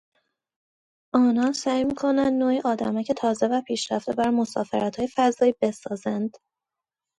[1.13, 6.37] آنان سعی میکنند نوعیآدمک تازه و پیشرفته برای مسافرتهای فضایی بسازند.